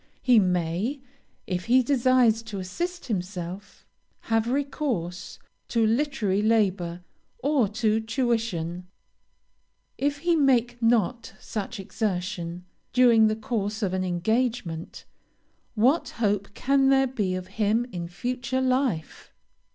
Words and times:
He 0.23 0.39
may, 0.39 0.99
if 1.45 1.65
he 1.65 1.83
desires 1.83 2.41
to 2.41 2.57
assist 2.57 3.05
himself, 3.05 3.85
have 4.21 4.47
recourse 4.47 5.37
to 5.67 5.85
literary 5.85 6.41
labor, 6.41 7.03
or 7.43 7.67
to 7.67 7.99
tuition. 7.99 8.87
If 9.99 10.17
he 10.25 10.35
make 10.35 10.81
not 10.81 11.33
such 11.39 11.79
exertion, 11.79 12.65
during 12.93 13.27
the 13.27 13.35
course 13.35 13.83
of 13.83 13.93
an 13.93 14.03
engagement, 14.03 15.05
what 15.75 16.09
hope 16.17 16.55
can 16.55 16.89
there 16.89 17.05
be 17.05 17.35
of 17.35 17.45
him 17.59 17.85
in 17.91 18.07
future 18.07 18.59
life? 18.59 19.31